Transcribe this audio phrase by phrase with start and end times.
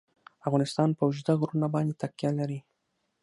[0.47, 2.59] افغانستان په اوږده غرونه باندې تکیه لري.